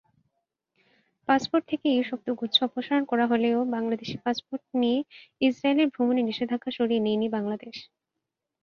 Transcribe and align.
Passport 1.27 1.63
থেকে 1.71 1.87
এই 1.91 2.03
শব্দগুচ্ছ 2.09 2.57
অপসারণ 2.63 3.03
করা 3.11 3.25
হলেও 3.31 3.57
বাংলাদেশি 3.75 4.15
পাসপোর্ট 4.25 4.63
নিয়ে 4.81 4.99
ইসরায়েলে 5.41 5.83
ভ্রমণের 5.93 6.27
নিষেধাজ্ঞা 6.29 6.71
সরিয়ে 6.77 7.03
নেয়নি 7.05 7.27
বাংলাদেশ। 7.35 7.75